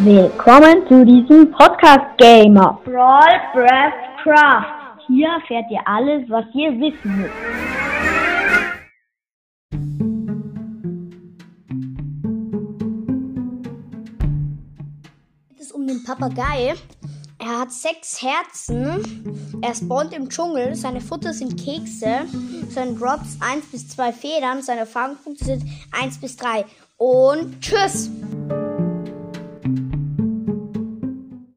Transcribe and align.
Willkommen 0.00 0.86
zu 0.86 1.04
diesem 1.04 1.50
Podcast 1.50 2.16
Gamer 2.18 2.80
Brawl 2.84 3.40
Breath 3.52 4.22
Craft. 4.22 5.02
Hier 5.08 5.26
erfährt 5.26 5.64
ihr 5.72 5.80
alles, 5.84 6.22
was 6.30 6.44
ihr 6.54 6.70
wissen 6.78 7.16
müsst. 7.16 7.34
Es 15.58 15.66
geht 15.66 15.74
um 15.74 15.84
den 15.84 16.04
Papagei. 16.04 16.74
Er 17.40 17.60
hat 17.60 17.72
sechs 17.72 18.22
Herzen. 18.22 19.58
Er 19.62 19.74
spawnt 19.74 20.14
im 20.14 20.28
Dschungel. 20.28 20.76
Seine 20.76 21.00
Futter 21.00 21.32
sind 21.32 21.56
Kekse. 21.60 22.20
Seine 22.68 22.94
Drops 22.94 23.36
1 23.40 23.66
bis 23.72 23.88
2 23.88 24.12
Federn. 24.12 24.62
Seine 24.62 24.86
Fangpunkte 24.86 25.44
sind 25.44 25.64
1 25.90 26.20
bis 26.20 26.36
3. 26.36 26.64
Und 26.98 27.60
tschüss! 27.60 28.10